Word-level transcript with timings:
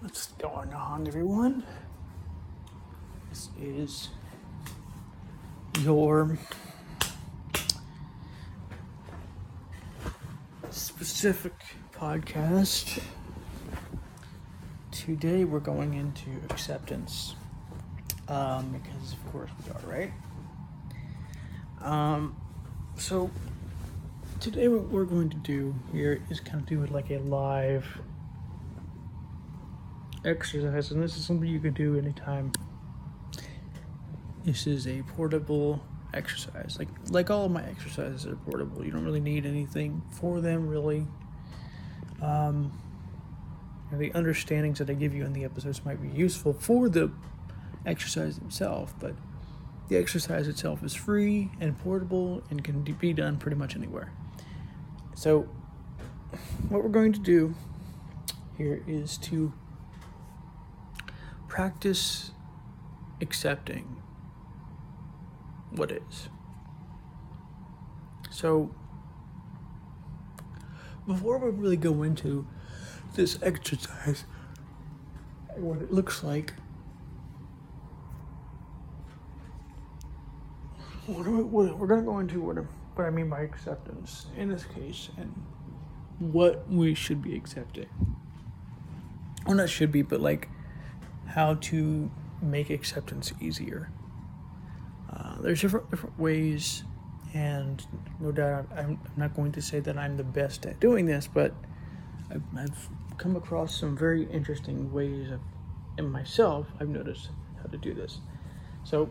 What's 0.00 0.26
going 0.38 0.74
on, 0.74 1.06
everyone? 1.06 1.62
This 3.30 3.48
is 3.62 4.08
your 5.82 6.36
Specifist 10.68 11.52
podcast. 11.92 13.00
Today 14.90 15.44
we're 15.44 15.60
going 15.60 15.94
into 15.94 16.30
acceptance. 16.50 17.36
Um, 18.26 18.72
because 18.72 19.12
of 19.12 19.30
course 19.30 19.50
we 19.64 19.70
are, 19.70 19.96
right? 19.96 20.12
Um, 21.80 22.34
so 22.96 23.30
today 24.40 24.66
what 24.66 24.88
we're 24.88 25.04
going 25.04 25.30
to 25.30 25.36
do 25.36 25.72
here 25.92 26.20
is 26.30 26.40
kind 26.40 26.60
of 26.60 26.66
do 26.66 26.82
it 26.82 26.90
like 26.90 27.12
a 27.12 27.18
live 27.18 27.86
exercise, 30.24 30.90
and 30.90 31.02
this 31.02 31.16
is 31.16 31.24
something 31.24 31.48
you 31.48 31.60
can 31.60 31.74
do 31.74 31.98
anytime. 31.98 32.52
This 34.44 34.66
is 34.66 34.86
a 34.86 35.02
portable 35.02 35.82
exercise. 36.12 36.76
Like 36.78 36.88
like 37.10 37.30
all 37.30 37.46
of 37.46 37.50
my 37.50 37.64
exercises 37.64 38.26
are 38.26 38.36
portable. 38.36 38.84
You 38.84 38.92
don't 38.92 39.04
really 39.04 39.20
need 39.20 39.46
anything 39.46 40.02
for 40.10 40.40
them 40.40 40.68
really. 40.68 41.06
Um, 42.22 42.72
the 43.92 44.10
understandings 44.14 44.78
that 44.78 44.90
I 44.90 44.94
give 44.94 45.14
you 45.14 45.24
in 45.24 45.32
the 45.32 45.44
episodes 45.44 45.84
might 45.84 46.00
be 46.00 46.08
useful 46.08 46.52
for 46.52 46.88
the 46.88 47.12
exercise 47.86 48.38
itself, 48.38 48.94
but 48.98 49.14
the 49.88 49.96
exercise 49.96 50.48
itself 50.48 50.82
is 50.82 50.94
free 50.94 51.50
and 51.60 51.78
portable 51.78 52.42
and 52.50 52.64
can 52.64 52.82
be 52.82 53.12
done 53.12 53.36
pretty 53.36 53.56
much 53.56 53.76
anywhere. 53.76 54.12
So, 55.14 55.48
what 56.68 56.82
we're 56.82 56.88
going 56.88 57.12
to 57.12 57.20
do 57.20 57.54
here 58.56 58.82
is 58.86 59.18
to 59.18 59.52
practice 61.54 62.32
accepting 63.20 64.02
what 65.70 65.92
is. 65.92 66.28
So, 68.28 68.74
before 71.06 71.38
we 71.38 71.50
really 71.50 71.76
go 71.76 72.02
into 72.02 72.44
this 73.14 73.38
exercise 73.40 74.24
and 75.54 75.62
what 75.62 75.80
it 75.80 75.92
looks 75.92 76.24
like, 76.24 76.54
what, 81.06 81.24
we, 81.24 81.40
we're 81.44 81.86
going 81.86 82.00
to 82.00 82.06
go 82.06 82.18
into 82.18 82.40
what, 82.40 82.56
what 82.96 83.04
I 83.04 83.10
mean 83.10 83.28
by 83.28 83.42
acceptance 83.42 84.26
in 84.36 84.48
this 84.48 84.64
case 84.64 85.10
and 85.16 85.32
what 86.18 86.68
we 86.68 86.94
should 86.94 87.22
be 87.22 87.36
accepting. 87.36 87.86
Or 89.46 89.54
not 89.54 89.68
should 89.68 89.92
be, 89.92 90.02
but 90.02 90.20
like 90.20 90.48
how 91.26 91.54
to 91.54 92.10
make 92.42 92.70
acceptance 92.70 93.32
easier. 93.40 93.90
Uh, 95.12 95.40
there's 95.40 95.60
different 95.60 95.90
different 95.90 96.18
ways, 96.18 96.84
and 97.32 97.84
no 98.20 98.32
doubt 98.32 98.66
I'm, 98.72 98.78
I'm, 98.86 99.00
not 99.16 99.34
going 99.34 99.52
to 99.52 99.62
say 99.62 99.80
that 99.80 99.96
I'm 99.96 100.16
the 100.16 100.24
best 100.24 100.66
at 100.66 100.80
doing 100.80 101.06
this, 101.06 101.28
but 101.32 101.52
I've, 102.30 102.42
I've 102.56 102.88
come 103.18 103.36
across 103.36 103.78
some 103.78 103.96
very 103.96 104.24
interesting 104.30 104.92
ways 104.92 105.30
of, 105.30 105.40
in 105.98 106.10
myself. 106.10 106.66
I've 106.80 106.88
noticed 106.88 107.30
how 107.62 107.68
to 107.68 107.76
do 107.76 107.94
this. 107.94 108.18
So, 108.82 109.10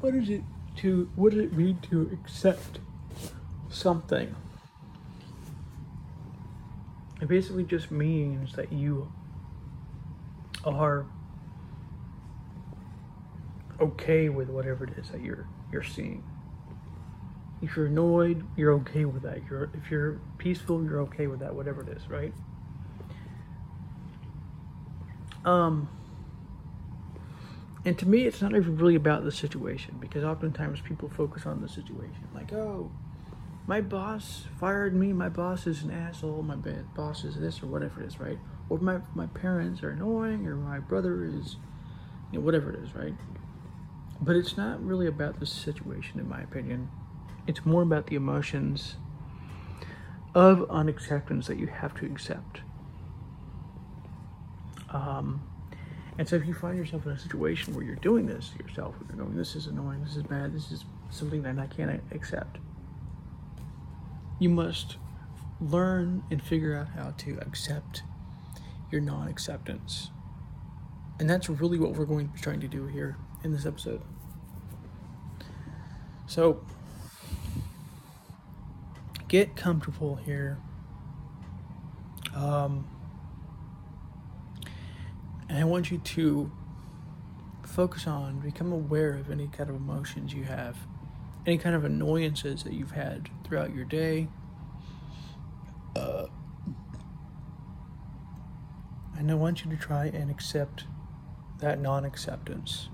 what 0.00 0.14
is 0.14 0.28
it 0.28 0.42
to? 0.76 1.10
What 1.16 1.32
does 1.32 1.40
it 1.40 1.52
mean 1.52 1.78
to 1.90 2.10
accept 2.12 2.78
something? 3.70 4.34
It 7.20 7.28
basically 7.28 7.64
just 7.64 7.90
means 7.90 8.54
that 8.54 8.72
you 8.72 9.10
are 10.64 11.06
okay 13.80 14.28
with 14.28 14.48
whatever 14.48 14.84
it 14.84 14.98
is 14.98 15.08
that 15.10 15.22
you're 15.22 15.46
you're 15.72 15.82
seeing. 15.82 16.22
If 17.60 17.76
you're 17.76 17.86
annoyed, 17.86 18.46
you're 18.56 18.72
okay 18.74 19.04
with 19.04 19.22
that. 19.22 19.40
You're 19.48 19.70
if 19.74 19.90
you're 19.90 20.20
peaceful, 20.38 20.84
you're 20.84 21.00
okay 21.02 21.26
with 21.26 21.40
that, 21.40 21.54
whatever 21.54 21.82
it 21.82 21.88
is, 21.88 22.08
right? 22.08 22.32
Um 25.44 25.88
and 27.84 27.98
to 27.98 28.06
me 28.06 28.26
it's 28.26 28.42
not 28.42 28.54
even 28.54 28.76
really 28.76 28.94
about 28.94 29.24
the 29.24 29.32
situation 29.32 29.96
because 30.00 30.24
oftentimes 30.24 30.80
people 30.80 31.08
focus 31.08 31.46
on 31.46 31.62
the 31.62 31.68
situation 31.68 32.28
like 32.34 32.52
oh 32.52 32.90
my 33.68 33.82
boss 33.82 34.44
fired 34.58 34.94
me. 34.94 35.12
My 35.12 35.28
boss 35.28 35.66
is 35.66 35.82
an 35.82 35.90
asshole. 35.90 36.42
My 36.42 36.56
boss 36.56 37.22
is 37.22 37.36
this 37.36 37.62
or 37.62 37.66
whatever 37.66 38.02
it 38.02 38.06
is 38.06 38.18
right? 38.18 38.38
Or 38.70 38.78
my, 38.78 39.00
my 39.14 39.26
parents 39.26 39.82
are 39.82 39.90
annoying 39.90 40.46
or 40.46 40.56
my 40.56 40.78
brother 40.78 41.22
is 41.22 41.56
you 42.32 42.38
know, 42.38 42.44
whatever 42.44 42.72
it 42.72 42.82
is 42.82 42.94
right? 42.94 43.12
But 44.22 44.36
it's 44.36 44.56
not 44.56 44.82
really 44.82 45.06
about 45.06 45.38
the 45.38 45.44
situation 45.44 46.18
in 46.18 46.26
my 46.26 46.40
opinion. 46.40 46.88
It's 47.46 47.66
more 47.66 47.82
about 47.82 48.06
the 48.06 48.16
emotions 48.16 48.96
of 50.34 50.68
unacceptance 50.70 51.46
that 51.48 51.58
you 51.58 51.66
have 51.66 51.94
to 51.96 52.06
accept. 52.06 52.62
Um, 54.88 55.42
and 56.16 56.26
so 56.26 56.36
if 56.36 56.46
you 56.46 56.54
find 56.54 56.78
yourself 56.78 57.04
in 57.04 57.12
a 57.12 57.18
situation 57.18 57.74
where 57.74 57.84
you're 57.84 57.96
doing 57.96 58.24
this 58.24 58.50
to 58.56 58.64
yourself 58.64 58.94
where 58.98 59.08
you're 59.14 59.26
going 59.26 59.36
this 59.36 59.54
is 59.54 59.66
annoying. 59.66 60.02
This 60.04 60.16
is 60.16 60.22
bad. 60.22 60.54
This 60.54 60.72
is 60.72 60.86
something 61.10 61.42
that 61.42 61.58
i 61.58 61.66
can't 61.66 62.02
accept 62.12 62.58
you 64.38 64.48
must 64.48 64.96
learn 65.60 66.22
and 66.30 66.42
figure 66.42 66.76
out 66.76 66.88
how 66.90 67.12
to 67.18 67.38
accept 67.40 68.02
your 68.90 69.00
non 69.00 69.28
acceptance. 69.28 70.10
And 71.18 71.28
that's 71.28 71.48
really 71.48 71.78
what 71.78 71.94
we're 71.94 72.04
going 72.04 72.28
to 72.28 72.34
be 72.34 72.40
trying 72.40 72.60
to 72.60 72.68
do 72.68 72.86
here 72.86 73.16
in 73.42 73.52
this 73.52 73.66
episode. 73.66 74.02
So, 76.26 76.64
get 79.26 79.56
comfortable 79.56 80.16
here. 80.16 80.58
Um, 82.34 82.86
and 85.48 85.58
I 85.58 85.64
want 85.64 85.90
you 85.90 85.98
to 85.98 86.52
focus 87.64 88.06
on, 88.06 88.40
become 88.40 88.72
aware 88.72 89.14
of 89.14 89.30
any 89.30 89.48
kind 89.48 89.70
of 89.70 89.76
emotions 89.76 90.32
you 90.32 90.44
have, 90.44 90.76
any 91.48 91.56
kind 91.56 91.74
of 91.74 91.82
annoyances 91.82 92.62
that 92.62 92.74
you've 92.74 92.90
had 92.90 93.30
throughout 93.42 93.74
your 93.74 93.86
day. 93.86 94.28
Uh, 95.96 96.26
and 99.16 99.30
I 99.30 99.34
want 99.34 99.64
you 99.64 99.70
to 99.70 99.76
try 99.76 100.06
and 100.06 100.30
accept 100.30 100.84
that 101.60 101.80
non 101.80 102.04
acceptance. 102.04 102.90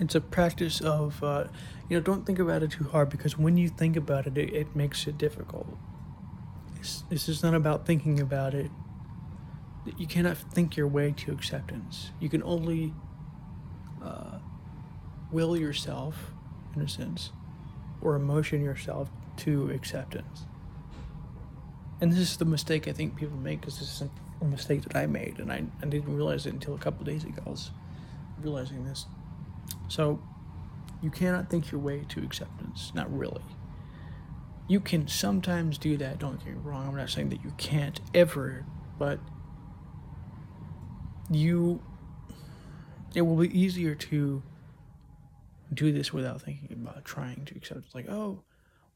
It's 0.00 0.14
a 0.14 0.20
practice 0.20 0.80
of 0.80 1.22
uh, 1.22 1.44
you 1.88 1.96
know 1.96 2.02
don't 2.02 2.26
think 2.26 2.38
about 2.38 2.62
it 2.62 2.70
too 2.70 2.84
hard 2.84 3.10
because 3.10 3.36
when 3.36 3.56
you 3.56 3.68
think 3.68 3.96
about 3.96 4.26
it 4.26 4.36
it, 4.38 4.52
it 4.52 4.76
makes 4.76 5.06
it 5.06 5.18
difficult 5.18 5.66
this, 7.10 7.28
is 7.28 7.42
not 7.42 7.54
about 7.54 7.86
thinking 7.86 8.20
about 8.20 8.54
it. 8.54 8.70
You 9.96 10.06
cannot 10.06 10.36
think 10.36 10.76
your 10.76 10.88
way 10.88 11.12
to 11.18 11.32
acceptance. 11.32 12.10
You 12.20 12.28
can 12.28 12.42
only 12.42 12.92
uh, 14.02 14.38
will 15.30 15.56
yourself, 15.56 16.32
in 16.74 16.82
a 16.82 16.88
sense, 16.88 17.30
or 18.00 18.14
emotion 18.14 18.62
yourself 18.62 19.10
to 19.38 19.70
acceptance. 19.70 20.44
And 22.00 22.12
this 22.12 22.18
is 22.18 22.36
the 22.36 22.44
mistake 22.44 22.88
I 22.88 22.92
think 22.92 23.16
people 23.16 23.36
make 23.36 23.60
because 23.60 23.78
this 23.78 24.00
is 24.00 24.08
a 24.40 24.44
mistake 24.44 24.82
that 24.82 24.96
I 24.96 25.06
made, 25.06 25.38
and 25.38 25.52
I, 25.52 25.64
I 25.82 25.86
didn't 25.86 26.14
realize 26.14 26.46
it 26.46 26.52
until 26.52 26.74
a 26.74 26.78
couple 26.78 27.04
days 27.04 27.24
ago. 27.24 27.42
I 27.46 27.50
was 27.50 27.70
realizing 28.40 28.84
this. 28.84 29.06
So, 29.92 30.22
you 31.02 31.10
cannot 31.10 31.50
think 31.50 31.70
your 31.70 31.80
way 31.80 32.04
to 32.08 32.22
acceptance. 32.22 32.92
Not 32.94 33.12
really 33.16 33.42
you 34.68 34.80
can 34.80 35.06
sometimes 35.06 35.76
do 35.76 35.96
that. 35.98 36.18
Don't 36.18 36.42
get 36.42 36.54
me 36.54 36.60
wrong. 36.62 36.88
I'm 36.88 36.96
not 36.96 37.10
saying 37.10 37.28
that 37.30 37.44
you 37.44 37.52
can't 37.58 38.00
ever, 38.14 38.64
but 38.98 39.20
you 41.30 41.82
it 43.14 43.20
will 43.20 43.36
be 43.36 43.58
easier 43.58 43.94
to 43.94 44.42
do 45.74 45.92
this 45.92 46.12
without 46.12 46.40
thinking 46.40 46.72
about 46.72 47.04
trying 47.04 47.44
to 47.44 47.54
accept. 47.54 47.80
It's 47.84 47.94
like, 47.94 48.08
oh, 48.08 48.42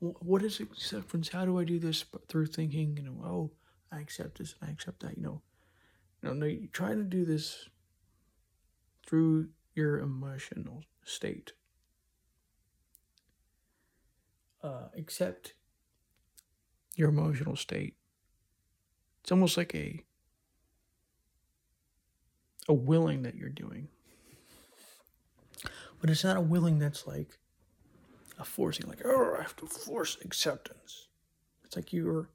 what 0.00 0.42
is 0.42 0.60
acceptance? 0.60 1.28
How 1.28 1.44
do 1.44 1.58
I 1.58 1.64
do 1.64 1.78
this 1.78 2.04
through 2.28 2.46
thinking? 2.46 2.96
You 2.96 3.02
know, 3.02 3.22
oh, 3.22 3.50
I 3.92 4.00
accept 4.00 4.38
this, 4.38 4.54
and 4.58 4.70
I 4.70 4.72
accept 4.72 5.00
that. 5.00 5.18
You 5.18 5.22
know, 5.22 5.42
you 6.22 6.28
know, 6.28 6.34
no, 6.34 6.46
you 6.46 6.68
try 6.72 6.94
to 6.94 7.02
do 7.02 7.26
this 7.26 7.68
through 9.06 9.48
your 9.76 9.98
emotional 9.98 10.82
state 11.04 11.52
uh, 14.66 14.88
accept 14.96 15.54
your 16.96 17.08
emotional 17.08 17.56
state. 17.56 17.94
It's 19.22 19.30
almost 19.30 19.56
like 19.56 19.74
a 19.74 20.02
a 22.68 22.74
willing 22.74 23.22
that 23.22 23.36
you're 23.36 23.48
doing. 23.48 23.88
But 26.00 26.10
it's 26.10 26.24
not 26.24 26.36
a 26.36 26.40
willing 26.40 26.78
that's 26.78 27.06
like 27.06 27.38
a 28.38 28.44
forcing, 28.44 28.88
like, 28.88 29.02
oh, 29.04 29.36
I 29.38 29.42
have 29.42 29.56
to 29.56 29.66
force 29.66 30.18
acceptance. 30.24 31.06
It's 31.64 31.76
like 31.76 31.92
you're 31.92 32.28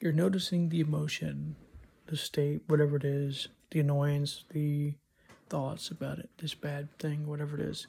you're 0.00 0.12
noticing 0.12 0.68
the 0.68 0.80
emotion, 0.80 1.56
the 2.06 2.16
state, 2.16 2.62
whatever 2.68 2.96
it 2.96 3.04
is, 3.04 3.48
the 3.70 3.80
annoyance, 3.80 4.44
the 4.50 4.94
thoughts 5.48 5.90
about 5.90 6.18
it, 6.18 6.30
this 6.38 6.54
bad 6.54 6.96
thing, 6.98 7.26
whatever 7.26 7.56
it 7.56 7.62
is. 7.62 7.86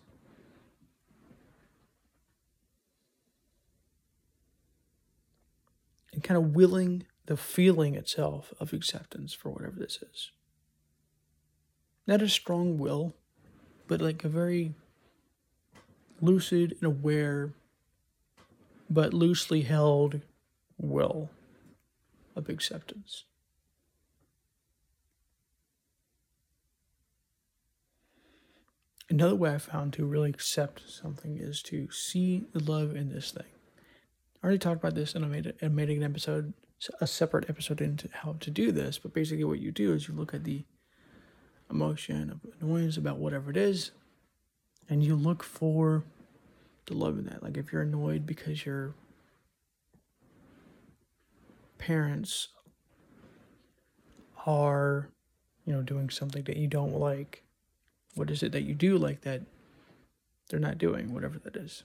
And 6.14 6.24
kind 6.24 6.38
of 6.38 6.56
willing 6.56 7.06
the 7.28 7.38
feeling 7.38 7.96
itself 7.96 8.54
of 8.60 8.74
acceptance 8.74 9.34
for 9.34 9.50
whatever 9.50 9.80
this 9.80 10.00
is. 10.02 10.32
Not 12.08 12.22
a 12.22 12.30
strong 12.30 12.78
will, 12.78 13.16
but 13.88 14.02
like 14.02 14.24
a 14.24 14.30
very 14.30 14.74
lucid 16.22 16.72
and 16.80 16.84
aware, 16.84 17.54
but 18.90 19.14
loosely 19.14 19.62
held 19.62 20.22
will 20.78 21.30
of 22.36 22.50
acceptance. 22.50 23.26
Another 29.10 29.36
way 29.36 29.54
I 29.54 29.58
found 29.58 29.94
to 29.94 30.06
really 30.06 30.30
accept 30.30 30.84
something 30.90 31.38
is 31.38 31.62
to 31.64 31.90
see 31.92 32.44
the 32.52 32.64
love 32.64 32.96
in 32.96 33.10
this 33.10 33.32
thing. 33.32 33.46
I 34.42 34.46
already 34.46 34.60
talked 34.60 34.82
about 34.82 34.96
this 34.96 35.16
and 35.16 35.24
I 35.24 35.28
made 35.28 35.54
I 35.62 35.68
made 35.70 35.90
an 35.90 36.04
episode 36.04 36.54
a 37.02 37.08
separate 37.08 37.50
episode 37.50 37.82
into 37.82 38.10
how 38.12 38.36
to 38.40 38.52
do 38.52 38.72
this, 38.72 39.00
but 39.00 39.14
basically 39.14 39.44
what 39.44 39.60
you 39.60 39.72
do 39.72 39.94
is 39.94 40.08
you 40.08 40.14
look 40.14 40.34
at 40.34 40.44
the 40.44 40.64
emotion 41.70 42.30
of 42.30 42.40
annoyance 42.62 42.98
about 42.98 43.18
whatever 43.18 43.50
it 43.50 43.58
is, 43.58 43.92
and 44.90 45.04
you 45.04 45.16
look 45.16 45.44
for 45.44 46.04
the 46.86 46.94
love 46.94 47.18
in 47.18 47.26
that. 47.26 47.42
Like 47.44 47.58
if 47.58 47.72
you're 47.72 47.82
annoyed 47.82 48.26
because 48.26 48.66
your 48.66 48.94
parents 51.78 52.50
are, 54.46 55.10
you 55.66 55.74
know, 55.74 55.82
doing 55.82 56.10
something 56.10 56.44
that 56.44 56.58
you 56.58 56.68
don't 56.68 56.94
like, 56.94 57.44
what 58.18 58.30
is 58.30 58.44
it 58.44 58.52
that 58.52 58.64
you 58.64 58.74
do 58.74 58.98
like 58.98 59.22
that 59.22 59.42
they're 60.50 60.60
not 60.60 60.78
doing, 60.78 61.14
whatever 61.14 61.40
that 61.40 61.56
is. 61.56 61.84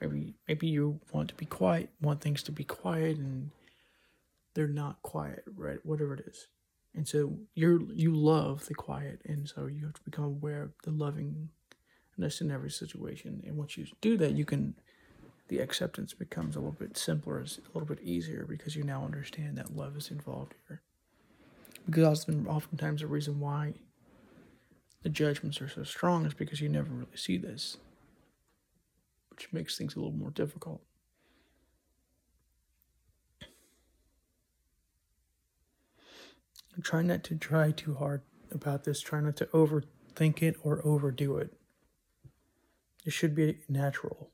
Maybe 0.00 0.34
maybe 0.48 0.66
you 0.66 1.00
want 1.12 1.28
to 1.28 1.34
be 1.34 1.46
quiet, 1.46 1.90
want 2.00 2.20
things 2.20 2.42
to 2.44 2.52
be 2.52 2.64
quiet 2.64 3.18
and 3.18 3.50
they're 4.54 4.68
not 4.68 5.02
quiet, 5.02 5.44
right? 5.56 5.84
Whatever 5.84 6.14
it 6.14 6.24
is. 6.26 6.48
And 6.94 7.08
so 7.08 7.38
you're 7.54 7.80
you 7.92 8.14
love 8.14 8.66
the 8.66 8.74
quiet, 8.74 9.22
and 9.24 9.48
so 9.48 9.66
you 9.66 9.84
have 9.86 9.94
to 9.94 10.02
become 10.02 10.24
aware 10.24 10.62
of 10.62 10.72
the 10.84 10.90
lovingness 10.90 12.40
in 12.40 12.50
every 12.50 12.70
situation. 12.70 13.42
And 13.46 13.56
once 13.56 13.78
you 13.78 13.86
do 14.00 14.16
that, 14.18 14.32
you 14.32 14.44
can 14.44 14.74
the 15.48 15.60
acceptance 15.60 16.12
becomes 16.14 16.56
a 16.56 16.58
little 16.58 16.72
bit 16.72 16.96
simpler, 16.96 17.38
a 17.40 17.78
little 17.78 17.86
bit 17.86 18.02
easier 18.02 18.46
because 18.48 18.76
you 18.76 18.82
now 18.82 19.04
understand 19.04 19.56
that 19.56 19.76
love 19.76 19.96
is 19.96 20.10
involved 20.10 20.54
here. 20.68 20.82
Because 21.86 22.20
often, 22.20 22.46
oftentimes 22.46 23.00
the 23.00 23.06
reason 23.06 23.40
why 23.40 23.74
the 25.02 25.08
judgments 25.08 25.60
are 25.60 25.68
so 25.68 25.84
strong 25.84 26.26
is 26.26 26.34
because 26.34 26.60
you 26.60 26.68
never 26.68 26.90
really 26.90 27.16
see 27.16 27.36
this, 27.36 27.76
which 29.30 29.52
makes 29.52 29.76
things 29.76 29.94
a 29.94 29.98
little 29.98 30.12
more 30.12 30.30
difficult. 30.30 30.82
try 36.80 37.02
not 37.02 37.22
to 37.24 37.36
try 37.36 37.70
too 37.70 37.94
hard 37.94 38.22
about 38.50 38.84
this. 38.84 39.00
Try 39.00 39.20
not 39.20 39.36
to 39.36 39.46
overthink 39.46 40.42
it 40.42 40.56
or 40.62 40.80
overdo 40.84 41.36
it. 41.38 41.52
It 43.04 43.12
should 43.12 43.34
be 43.34 43.58
natural. 43.68 44.30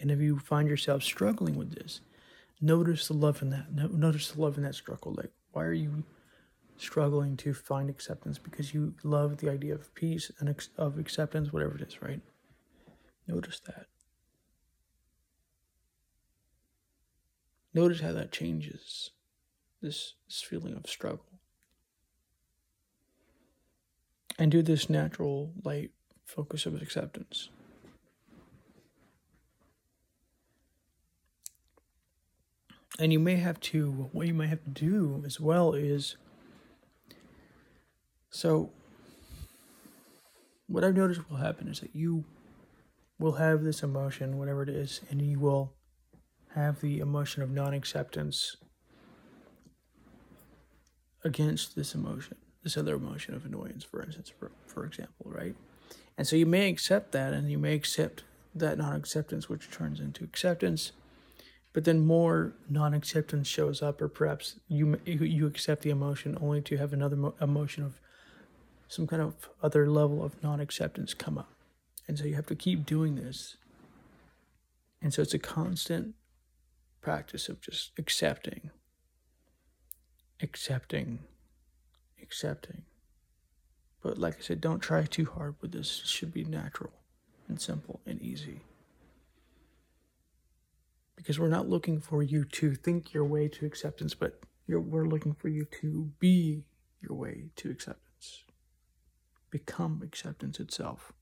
And 0.00 0.10
if 0.10 0.20
you 0.20 0.38
find 0.38 0.68
yourself 0.68 1.02
struggling 1.02 1.56
with 1.56 1.74
this, 1.74 2.00
notice 2.60 3.08
the 3.08 3.14
love 3.14 3.42
in 3.42 3.50
that. 3.50 3.72
Notice 3.92 4.30
the 4.30 4.40
love 4.40 4.56
in 4.56 4.62
that 4.62 4.76
struggle. 4.76 5.14
Like, 5.16 5.32
why 5.52 5.64
are 5.64 5.72
you 5.72 6.04
struggling 6.76 7.36
to 7.38 7.54
find 7.54 7.90
acceptance? 7.90 8.38
Because 8.38 8.72
you 8.72 8.94
love 9.02 9.38
the 9.38 9.50
idea 9.50 9.74
of 9.74 9.94
peace 9.94 10.30
and 10.38 10.54
of 10.76 10.98
acceptance, 10.98 11.52
whatever 11.52 11.76
it 11.76 11.82
is, 11.82 12.00
right? 12.02 12.20
Notice 13.26 13.60
that. 13.60 13.86
Notice 17.74 18.00
how 18.00 18.12
that 18.12 18.32
changes 18.32 19.10
this, 19.82 20.14
this 20.26 20.42
feeling 20.42 20.74
of 20.74 20.88
struggle. 20.88 21.24
And 24.38 24.50
do 24.50 24.62
this 24.62 24.88
natural, 24.88 25.52
light 25.64 25.90
focus 26.24 26.64
of 26.64 26.80
acceptance. 26.80 27.50
And 32.98 33.12
you 33.12 33.20
may 33.20 33.36
have 33.36 33.60
to, 33.60 34.08
what 34.12 34.26
you 34.26 34.34
might 34.34 34.48
have 34.48 34.64
to 34.64 34.70
do 34.70 35.22
as 35.24 35.38
well 35.38 35.72
is 35.72 36.16
so, 38.30 38.70
what 40.66 40.84
I've 40.84 40.96
noticed 40.96 41.30
will 41.30 41.38
happen 41.38 41.68
is 41.68 41.80
that 41.80 41.94
you 41.94 42.24
will 43.18 43.32
have 43.32 43.62
this 43.62 43.82
emotion, 43.82 44.38
whatever 44.38 44.62
it 44.62 44.68
is, 44.68 45.00
and 45.10 45.22
you 45.22 45.38
will 45.38 45.72
have 46.54 46.80
the 46.80 46.98
emotion 46.98 47.42
of 47.42 47.50
non 47.50 47.72
acceptance 47.72 48.56
against 51.24 51.74
this 51.74 51.94
emotion, 51.94 52.36
this 52.62 52.76
other 52.76 52.96
emotion 52.96 53.34
of 53.34 53.44
annoyance, 53.44 53.84
for 53.84 54.02
instance, 54.02 54.32
for, 54.38 54.52
for 54.66 54.84
example, 54.84 55.26
right? 55.26 55.54
And 56.16 56.26
so 56.26 56.36
you 56.36 56.46
may 56.46 56.68
accept 56.68 57.12
that 57.12 57.32
and 57.32 57.50
you 57.50 57.58
may 57.58 57.74
accept 57.74 58.24
that 58.54 58.78
non 58.78 58.94
acceptance, 58.94 59.48
which 59.48 59.70
turns 59.70 60.00
into 60.00 60.24
acceptance. 60.24 60.92
But 61.78 61.84
then 61.84 62.04
more 62.04 62.54
non 62.68 62.92
acceptance 62.92 63.46
shows 63.46 63.82
up, 63.82 64.02
or 64.02 64.08
perhaps 64.08 64.58
you 64.66 64.98
you 65.06 65.46
accept 65.46 65.82
the 65.82 65.90
emotion 65.90 66.36
only 66.40 66.60
to 66.62 66.76
have 66.76 66.92
another 66.92 67.16
emotion 67.40 67.84
of 67.84 68.00
some 68.88 69.06
kind 69.06 69.22
of 69.22 69.48
other 69.62 69.88
level 69.88 70.24
of 70.24 70.42
non 70.42 70.58
acceptance 70.58 71.14
come 71.14 71.38
up. 71.38 71.52
And 72.08 72.18
so 72.18 72.24
you 72.24 72.34
have 72.34 72.48
to 72.48 72.56
keep 72.56 72.84
doing 72.84 73.14
this. 73.14 73.58
And 75.00 75.14
so 75.14 75.22
it's 75.22 75.34
a 75.34 75.38
constant 75.38 76.16
practice 77.00 77.48
of 77.48 77.60
just 77.60 77.92
accepting, 77.96 78.72
accepting, 80.42 81.20
accepting. 82.20 82.82
But 84.02 84.18
like 84.18 84.38
I 84.38 84.40
said, 84.40 84.60
don't 84.60 84.80
try 84.80 85.04
too 85.04 85.26
hard 85.26 85.54
with 85.60 85.70
this. 85.70 86.00
It 86.02 86.08
should 86.08 86.32
be 86.32 86.42
natural 86.42 86.90
and 87.46 87.60
simple 87.60 88.00
and 88.04 88.20
easy. 88.20 88.62
Because 91.18 91.38
we're 91.38 91.48
not 91.48 91.68
looking 91.68 92.00
for 92.00 92.22
you 92.22 92.44
to 92.44 92.76
think 92.76 93.12
your 93.12 93.24
way 93.24 93.48
to 93.48 93.66
acceptance, 93.66 94.14
but 94.14 94.40
we're 94.68 95.08
looking 95.08 95.34
for 95.34 95.48
you 95.48 95.66
to 95.80 96.12
be 96.20 96.62
your 97.02 97.18
way 97.18 97.46
to 97.56 97.70
acceptance. 97.70 98.44
Become 99.50 100.00
acceptance 100.04 100.60
itself. 100.60 101.12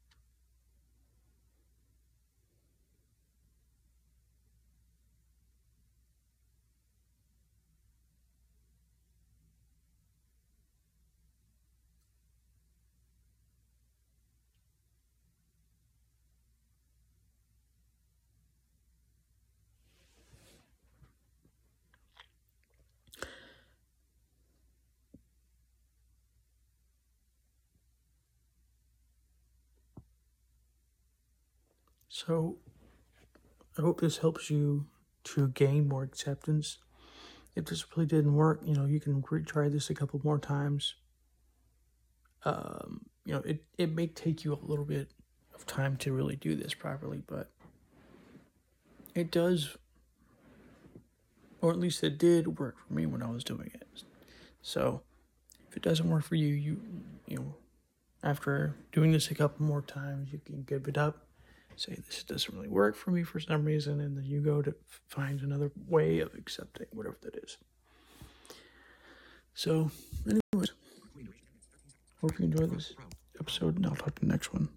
So, 32.17 32.57
I 33.77 33.83
hope 33.83 34.01
this 34.01 34.17
helps 34.17 34.49
you 34.49 34.87
to 35.25 35.49
gain 35.49 35.87
more 35.87 36.03
acceptance. 36.03 36.79
If 37.55 37.67
this 37.67 37.85
really 37.95 38.07
didn't 38.07 38.35
work, 38.35 38.63
you 38.65 38.75
know, 38.75 38.87
you 38.87 39.01
can 39.01 39.21
retry 39.21 39.71
this 39.71 39.91
a 39.91 39.95
couple 39.95 40.19
more 40.25 40.39
times. 40.39 40.95
Um, 42.47 43.05
you 43.27 43.35
know, 43.35 43.41
it, 43.41 43.65
it 43.77 43.95
may 43.95 44.07
take 44.07 44.47
you 44.47 44.55
a 44.55 44.59
little 44.65 44.87
bit 44.87 45.11
of 45.55 45.67
time 45.67 45.99
to 45.99 46.13
really 46.15 46.37
do 46.37 46.55
this 46.55 46.73
properly, 46.73 47.23
but 47.27 47.51
it 49.15 49.31
does, 49.31 49.77
or 51.61 51.71
at 51.71 51.79
least 51.79 52.03
it 52.03 52.17
did 52.17 52.59
work 52.59 52.77
for 52.79 52.95
me 52.95 53.05
when 53.05 53.23
I 53.23 53.29
was 53.29 53.45
doing 53.45 53.71
it. 53.75 54.05
So, 54.63 55.03
if 55.69 55.77
it 55.77 55.83
doesn't 55.83 56.09
work 56.09 56.25
for 56.25 56.37
you, 56.37 56.49
you, 56.49 56.81
you 57.27 57.37
know, 57.37 57.55
after 58.23 58.75
doing 58.91 59.13
this 59.13 59.31
a 59.31 59.35
couple 59.35 59.67
more 59.67 59.83
times, 59.83 60.33
you 60.33 60.41
can 60.43 60.63
give 60.63 60.89
it 60.89 60.97
up, 60.97 61.26
say 61.81 61.95
this 61.95 62.25
doesn't 62.25 62.55
really 62.55 62.69
work 62.69 62.97
for 62.97 63.11
me 63.11 63.23
for 63.23 63.41
some 63.41 63.65
reason, 63.65 64.01
and 64.01 64.17
then 64.17 64.25
you 64.25 64.41
go 64.41 64.63
to 64.63 64.75
find 65.09 65.41
another 65.41 65.71
way 65.89 66.21
of 66.21 66.35
accepting 66.35 66.87
whatever 66.93 67.17
that 67.23 67.37
is. 67.37 67.59
So, 69.55 69.91
anyways, 70.27 70.73
hope 72.21 72.39
you 72.39 72.45
enjoyed 72.45 72.71
this 72.71 72.95
episode, 73.41 73.77
and 73.77 73.87
I'll 73.87 73.95
talk 73.95 74.15
to 74.17 74.21
the 74.21 74.27
next 74.27 74.53
one. 74.53 74.69